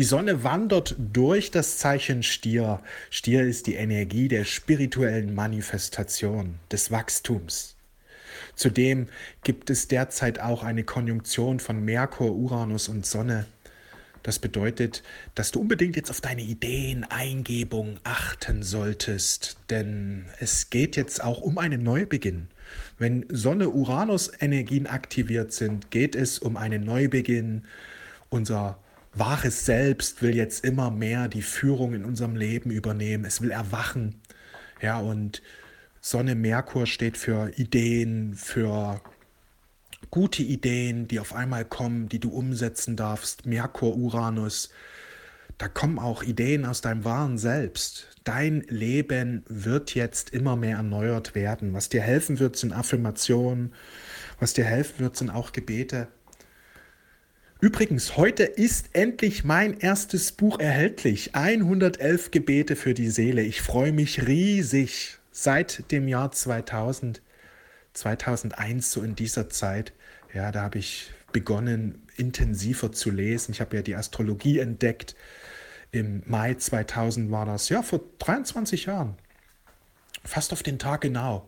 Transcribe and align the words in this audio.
Die 0.00 0.06
Sonne 0.06 0.44
wandert 0.44 0.96
durch 0.98 1.50
das 1.50 1.76
Zeichen 1.76 2.22
Stier. 2.22 2.80
Stier 3.10 3.42
ist 3.42 3.66
die 3.66 3.74
Energie 3.74 4.28
der 4.28 4.46
spirituellen 4.46 5.34
Manifestation, 5.34 6.54
des 6.72 6.90
Wachstums. 6.90 7.76
Zudem 8.54 9.08
gibt 9.42 9.68
es 9.68 9.88
derzeit 9.88 10.40
auch 10.40 10.62
eine 10.62 10.84
Konjunktion 10.84 11.60
von 11.60 11.84
Merkur, 11.84 12.34
Uranus 12.34 12.88
und 12.88 13.04
Sonne. 13.04 13.44
Das 14.22 14.38
bedeutet, 14.38 15.02
dass 15.34 15.50
du 15.50 15.60
unbedingt 15.60 15.96
jetzt 15.96 16.10
auf 16.10 16.22
deine 16.22 16.40
Ideen, 16.44 17.04
Eingebung 17.04 18.00
achten 18.02 18.62
solltest, 18.62 19.58
denn 19.68 20.24
es 20.38 20.70
geht 20.70 20.96
jetzt 20.96 21.22
auch 21.22 21.42
um 21.42 21.58
einen 21.58 21.82
Neubeginn. 21.82 22.48
Wenn 22.96 23.26
Sonne-Uranus-Energien 23.28 24.86
aktiviert 24.86 25.52
sind, 25.52 25.90
geht 25.90 26.16
es 26.16 26.38
um 26.38 26.56
einen 26.56 26.84
Neubeginn. 26.84 27.64
Unser 28.30 28.78
wahres 29.12 29.64
Selbst 29.66 30.22
will 30.22 30.34
jetzt 30.34 30.64
immer 30.64 30.90
mehr 30.90 31.28
die 31.28 31.42
Führung 31.42 31.94
in 31.94 32.04
unserem 32.04 32.36
Leben 32.36 32.70
übernehmen. 32.70 33.24
Es 33.24 33.40
will 33.40 33.50
erwachen. 33.50 34.20
Ja, 34.80 34.98
und 34.98 35.42
Sonne 36.00 36.34
Merkur 36.34 36.86
steht 36.86 37.16
für 37.16 37.50
Ideen, 37.56 38.34
für 38.34 39.02
gute 40.10 40.42
Ideen, 40.42 41.08
die 41.08 41.20
auf 41.20 41.34
einmal 41.34 41.64
kommen, 41.64 42.08
die 42.08 42.20
du 42.20 42.30
umsetzen 42.30 42.96
darfst. 42.96 43.46
Merkur, 43.46 43.96
Uranus. 43.96 44.70
Da 45.58 45.68
kommen 45.68 45.98
auch 45.98 46.22
Ideen 46.22 46.64
aus 46.64 46.80
deinem 46.80 47.04
wahren 47.04 47.36
Selbst. 47.36 48.08
Dein 48.24 48.62
Leben 48.62 49.44
wird 49.46 49.94
jetzt 49.94 50.30
immer 50.30 50.56
mehr 50.56 50.78
erneuert 50.78 51.34
werden. 51.34 51.74
Was 51.74 51.90
dir 51.90 52.00
helfen 52.00 52.38
wird, 52.38 52.56
sind 52.56 52.72
Affirmationen. 52.72 53.74
Was 54.38 54.54
dir 54.54 54.64
helfen 54.64 55.00
wird, 55.00 55.16
sind 55.16 55.28
auch 55.28 55.52
Gebete. 55.52 56.08
Übrigens, 57.60 58.16
heute 58.16 58.44
ist 58.44 58.88
endlich 58.94 59.44
mein 59.44 59.78
erstes 59.78 60.32
Buch 60.32 60.58
erhältlich. 60.58 61.34
111 61.34 62.30
Gebete 62.30 62.74
für 62.74 62.94
die 62.94 63.10
Seele. 63.10 63.42
Ich 63.42 63.60
freue 63.60 63.92
mich 63.92 64.26
riesig 64.26 65.18
seit 65.30 65.92
dem 65.92 66.08
Jahr 66.08 66.32
2000, 66.32 67.20
2001, 67.92 68.92
so 68.92 69.02
in 69.02 69.14
dieser 69.14 69.50
Zeit, 69.50 69.92
ja, 70.32 70.50
da 70.52 70.62
habe 70.62 70.78
ich 70.78 71.10
begonnen, 71.32 72.00
intensiver 72.16 72.92
zu 72.92 73.10
lesen. 73.10 73.52
Ich 73.52 73.60
habe 73.60 73.76
ja 73.76 73.82
die 73.82 73.94
Astrologie 73.94 74.58
entdeckt. 74.58 75.14
Im 75.92 76.22
Mai 76.24 76.54
2000 76.54 77.30
war 77.30 77.44
das, 77.44 77.68
ja, 77.68 77.82
vor 77.82 78.00
23 78.20 78.86
Jahren. 78.86 79.16
Fast 80.24 80.54
auf 80.54 80.62
den 80.62 80.78
Tag 80.78 81.02
genau. 81.02 81.46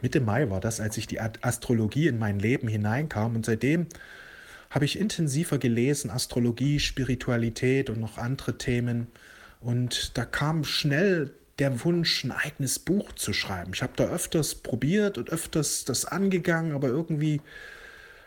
Mitte 0.00 0.20
Mai 0.20 0.48
war 0.48 0.60
das, 0.60 0.80
als 0.80 0.96
ich 0.96 1.06
die 1.06 1.20
Astrologie 1.20 2.08
in 2.08 2.18
mein 2.18 2.38
Leben 2.38 2.66
hineinkam. 2.66 3.36
Und 3.36 3.44
seitdem 3.44 3.88
habe 4.70 4.84
ich 4.84 4.98
intensiver 4.98 5.58
gelesen, 5.58 6.10
Astrologie, 6.10 6.78
Spiritualität 6.78 7.90
und 7.90 8.00
noch 8.00 8.18
andere 8.18 8.56
Themen. 8.56 9.08
Und 9.60 10.16
da 10.16 10.24
kam 10.24 10.64
schnell 10.64 11.34
der 11.58 11.84
Wunsch, 11.84 12.24
ein 12.24 12.32
eigenes 12.32 12.78
Buch 12.78 13.12
zu 13.12 13.32
schreiben. 13.32 13.72
Ich 13.74 13.82
habe 13.82 13.92
da 13.96 14.08
öfters 14.08 14.54
probiert 14.54 15.18
und 15.18 15.28
öfters 15.28 15.84
das 15.84 16.06
angegangen, 16.06 16.72
aber 16.72 16.88
irgendwie 16.88 17.42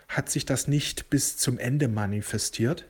hat 0.08 0.30
sich 0.30 0.46
das 0.46 0.68
nicht 0.68 1.10
bis 1.10 1.38
zum 1.38 1.58
Ende 1.58 1.88
manifestiert. 1.88 2.86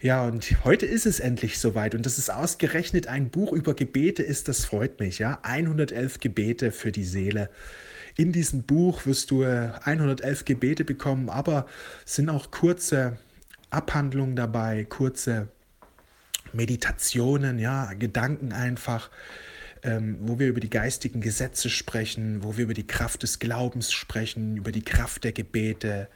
Ja, 0.00 0.24
und 0.24 0.64
heute 0.64 0.86
ist 0.86 1.06
es 1.06 1.20
endlich 1.20 1.58
soweit 1.58 1.94
und 1.94 2.06
das 2.06 2.18
ist 2.18 2.30
ausgerechnet 2.30 3.06
ein 3.06 3.30
Buch 3.30 3.52
über 3.52 3.74
Gebete 3.74 4.22
ist, 4.22 4.48
das 4.48 4.64
freut 4.64 5.00
mich, 5.00 5.18
ja. 5.18 5.38
111 5.42 6.20
Gebete 6.20 6.72
für 6.72 6.92
die 6.92 7.04
Seele. 7.04 7.50
In 8.16 8.32
diesem 8.32 8.62
Buch 8.64 9.06
wirst 9.06 9.30
du 9.30 9.44
111 9.44 10.44
Gebete 10.44 10.84
bekommen, 10.84 11.28
aber 11.28 11.66
es 12.04 12.16
sind 12.16 12.28
auch 12.28 12.50
kurze 12.50 13.18
Abhandlungen 13.70 14.36
dabei, 14.36 14.84
kurze 14.84 15.48
Meditationen, 16.52 17.58
ja, 17.58 17.92
Gedanken 17.94 18.52
einfach, 18.52 19.10
ähm, 19.82 20.18
wo 20.20 20.38
wir 20.38 20.48
über 20.48 20.60
die 20.60 20.70
geistigen 20.70 21.20
Gesetze 21.20 21.70
sprechen, 21.70 22.44
wo 22.44 22.56
wir 22.56 22.64
über 22.64 22.74
die 22.74 22.86
Kraft 22.86 23.22
des 23.22 23.38
Glaubens 23.38 23.92
sprechen, 23.92 24.56
über 24.56 24.72
die 24.72 24.84
Kraft 24.84 25.24
der 25.24 25.32
Gebete. 25.32 26.08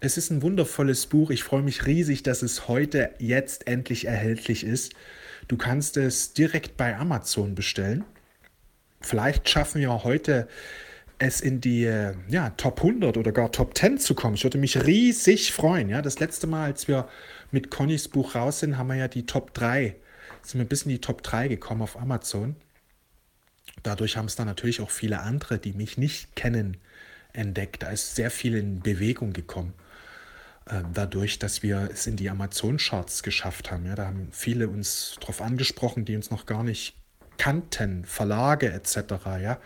Es 0.00 0.18
ist 0.18 0.30
ein 0.30 0.42
wundervolles 0.42 1.06
Buch. 1.06 1.30
Ich 1.30 1.44
freue 1.44 1.62
mich 1.62 1.86
riesig, 1.86 2.22
dass 2.22 2.42
es 2.42 2.68
heute 2.68 3.10
jetzt 3.18 3.66
endlich 3.66 4.06
erhältlich 4.06 4.64
ist. 4.64 4.92
Du 5.48 5.56
kannst 5.56 5.96
es 5.96 6.34
direkt 6.34 6.76
bei 6.76 6.96
Amazon 6.96 7.54
bestellen. 7.54 8.04
Vielleicht 9.00 9.48
schaffen 9.48 9.80
wir 9.80 10.04
heute 10.04 10.48
es 11.18 11.40
in 11.40 11.60
die 11.60 11.82
ja, 12.28 12.50
Top 12.50 12.78
100 12.78 13.16
oder 13.16 13.32
gar 13.32 13.50
Top 13.52 13.76
10 13.76 13.98
zu 13.98 14.14
kommen. 14.14 14.34
Ich 14.34 14.44
würde 14.44 14.58
mich 14.58 14.84
riesig 14.84 15.52
freuen. 15.52 15.88
Ja, 15.88 16.02
das 16.02 16.18
letzte 16.18 16.46
Mal, 16.46 16.64
als 16.64 16.88
wir 16.88 17.08
mit 17.50 17.70
Connys 17.70 18.08
Buch 18.08 18.34
raus 18.34 18.60
sind, 18.60 18.76
haben 18.76 18.88
wir 18.88 18.96
ja 18.96 19.08
die 19.08 19.26
Top 19.26 19.54
3, 19.54 19.96
sind 20.42 20.60
wir 20.60 20.68
bis 20.68 20.82
in 20.82 20.90
die 20.90 21.00
Top 21.00 21.22
3 21.22 21.48
gekommen 21.48 21.82
auf 21.82 21.98
Amazon. 21.98 22.56
Dadurch 23.82 24.16
haben 24.16 24.26
es 24.26 24.36
dann 24.36 24.46
natürlich 24.46 24.80
auch 24.80 24.90
viele 24.90 25.20
andere, 25.20 25.58
die 25.58 25.72
mich 25.72 25.98
nicht 25.98 26.34
kennen, 26.36 26.76
entdeckt. 27.32 27.82
Da 27.82 27.90
ist 27.90 28.14
sehr 28.14 28.30
viel 28.30 28.54
in 28.54 28.80
Bewegung 28.80 29.32
gekommen. 29.32 29.74
Äh, 30.66 30.82
dadurch, 30.92 31.38
dass 31.38 31.62
wir 31.62 31.88
es 31.92 32.06
in 32.06 32.16
die 32.16 32.28
Amazon-Charts 32.30 33.22
geschafft 33.22 33.70
haben. 33.70 33.86
Ja, 33.86 33.94
da 33.94 34.06
haben 34.06 34.28
viele 34.32 34.68
uns 34.68 35.16
darauf 35.20 35.40
angesprochen, 35.40 36.04
die 36.04 36.16
uns 36.16 36.30
noch 36.30 36.46
gar 36.46 36.64
nicht 36.64 36.96
kannten, 37.38 38.04
Verlage 38.04 38.72
etc. 38.72 38.96
Ja, 39.40 39.60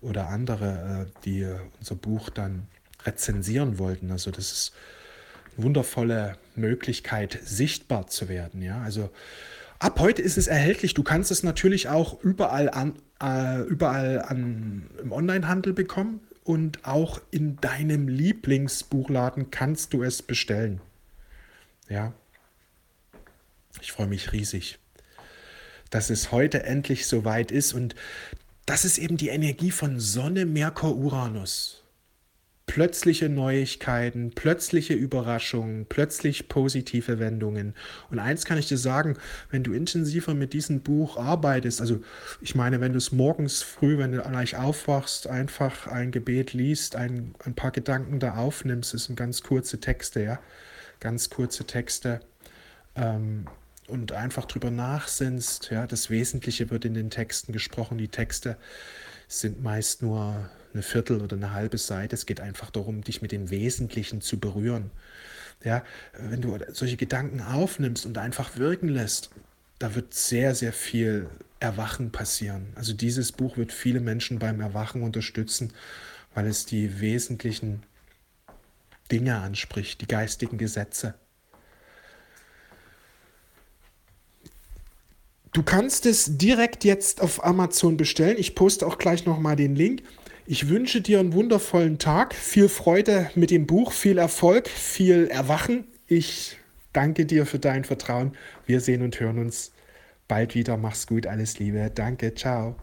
oder 0.00 0.28
andere, 0.28 1.06
äh, 1.08 1.20
die 1.24 1.46
unser 1.78 1.94
Buch 1.94 2.30
dann 2.30 2.66
rezensieren 3.04 3.78
wollten. 3.78 4.10
Also 4.10 4.30
das 4.30 4.52
ist 4.52 4.72
eine 5.56 5.64
wundervolle 5.64 6.36
Möglichkeit, 6.56 7.38
sichtbar 7.42 8.06
zu 8.08 8.28
werden. 8.28 8.62
Ja, 8.62 8.80
also 8.82 9.10
Ab 9.80 10.00
heute 10.00 10.22
ist 10.22 10.38
es 10.38 10.48
erhältlich. 10.48 10.94
Du 10.94 11.04
kannst 11.04 11.30
es 11.30 11.44
natürlich 11.44 11.88
auch 11.88 12.20
überall, 12.22 12.68
an, 12.68 12.94
äh, 13.22 13.60
überall 13.62 14.22
an, 14.22 14.90
im 15.00 15.12
Onlinehandel 15.12 15.72
bekommen 15.72 16.20
und 16.42 16.84
auch 16.84 17.20
in 17.30 17.56
deinem 17.60 18.08
Lieblingsbuchladen 18.08 19.52
kannst 19.52 19.92
du 19.92 20.02
es 20.02 20.20
bestellen. 20.20 20.80
Ja. 21.88 22.12
Ich 23.80 23.92
freue 23.92 24.08
mich 24.08 24.32
riesig, 24.32 24.80
dass 25.90 26.10
es 26.10 26.32
heute 26.32 26.64
endlich 26.64 27.06
soweit 27.06 27.52
ist 27.52 27.72
und 27.72 27.94
das 28.68 28.84
ist 28.84 28.98
eben 28.98 29.16
die 29.16 29.28
Energie 29.28 29.70
von 29.70 29.98
Sonne, 29.98 30.46
Merkur, 30.46 30.96
Uranus 30.96 31.78
plötzliche 32.68 33.28
Neuigkeiten, 33.28 34.30
plötzliche 34.30 34.94
Überraschungen, 34.94 35.86
plötzlich 35.86 36.48
positive 36.48 37.18
Wendungen. 37.18 37.74
Und 38.10 38.20
eins 38.20 38.44
kann 38.44 38.58
ich 38.58 38.68
dir 38.68 38.76
sagen, 38.76 39.16
wenn 39.50 39.64
du 39.64 39.72
intensiver 39.72 40.34
mit 40.34 40.52
diesem 40.52 40.82
Buch 40.82 41.16
arbeitest, 41.16 41.80
also 41.80 42.00
ich 42.40 42.54
meine, 42.54 42.80
wenn 42.80 42.92
du 42.92 42.98
es 42.98 43.10
morgens 43.10 43.62
früh, 43.62 43.98
wenn 43.98 44.12
du 44.12 44.22
gleich 44.22 44.56
aufwachst, 44.56 45.26
einfach 45.26 45.88
ein 45.88 46.12
Gebet 46.12 46.52
liest, 46.52 46.94
ein, 46.94 47.34
ein 47.44 47.54
paar 47.54 47.72
Gedanken 47.72 48.20
da 48.20 48.36
aufnimmst, 48.36 48.94
das 48.94 49.04
sind 49.04 49.16
ganz 49.16 49.42
kurze 49.42 49.80
Texte, 49.80 50.22
ja, 50.22 50.38
ganz 51.00 51.30
kurze 51.30 51.64
Texte. 51.64 52.20
Ähm, 52.94 53.46
und 53.88 54.12
einfach 54.12 54.44
drüber 54.44 54.70
nachsinnst, 54.70 55.70
ja, 55.70 55.86
das 55.86 56.10
Wesentliche 56.10 56.70
wird 56.70 56.84
in 56.84 56.94
den 56.94 57.10
Texten 57.10 57.52
gesprochen, 57.52 57.98
die 57.98 58.08
Texte 58.08 58.56
sind 59.28 59.62
meist 59.62 60.02
nur 60.02 60.50
eine 60.72 60.82
Viertel 60.82 61.20
oder 61.20 61.36
eine 61.36 61.52
halbe 61.52 61.78
Seite. 61.78 62.14
Es 62.14 62.26
geht 62.26 62.40
einfach 62.40 62.70
darum, 62.70 63.02
dich 63.02 63.22
mit 63.22 63.32
dem 63.32 63.50
Wesentlichen 63.50 64.20
zu 64.20 64.38
berühren. 64.38 64.90
Ja, 65.64 65.84
wenn 66.12 66.40
du 66.40 66.56
solche 66.72 66.96
Gedanken 66.96 67.40
aufnimmst 67.40 68.06
und 68.06 68.16
einfach 68.16 68.56
wirken 68.56 68.88
lässt, 68.88 69.30
da 69.78 69.94
wird 69.94 70.14
sehr, 70.14 70.54
sehr 70.54 70.72
viel 70.72 71.28
Erwachen 71.60 72.12
passieren. 72.12 72.68
Also 72.74 72.92
dieses 72.92 73.32
Buch 73.32 73.56
wird 73.56 73.72
viele 73.72 74.00
Menschen 74.00 74.38
beim 74.38 74.60
Erwachen 74.60 75.02
unterstützen, 75.02 75.72
weil 76.34 76.46
es 76.46 76.64
die 76.66 77.00
wesentlichen 77.00 77.82
Dinge 79.10 79.38
anspricht, 79.38 80.00
die 80.00 80.06
geistigen 80.06 80.58
Gesetze. 80.58 81.14
Du 85.58 85.64
kannst 85.64 86.06
es 86.06 86.38
direkt 86.38 86.84
jetzt 86.84 87.20
auf 87.20 87.44
Amazon 87.44 87.96
bestellen. 87.96 88.36
Ich 88.38 88.54
poste 88.54 88.86
auch 88.86 88.96
gleich 88.96 89.26
nochmal 89.26 89.56
den 89.56 89.74
Link. 89.74 90.04
Ich 90.46 90.68
wünsche 90.68 91.00
dir 91.00 91.18
einen 91.18 91.32
wundervollen 91.32 91.98
Tag, 91.98 92.32
viel 92.32 92.68
Freude 92.68 93.28
mit 93.34 93.50
dem 93.50 93.66
Buch, 93.66 93.90
viel 93.90 94.18
Erfolg, 94.18 94.68
viel 94.68 95.26
Erwachen. 95.26 95.88
Ich 96.06 96.58
danke 96.92 97.26
dir 97.26 97.44
für 97.44 97.58
dein 97.58 97.82
Vertrauen. 97.82 98.36
Wir 98.66 98.80
sehen 98.80 99.02
und 99.02 99.18
hören 99.18 99.40
uns 99.40 99.72
bald 100.28 100.54
wieder. 100.54 100.76
Mach's 100.76 101.08
gut, 101.08 101.26
alles 101.26 101.58
Liebe. 101.58 101.90
Danke, 101.92 102.36
ciao. 102.36 102.76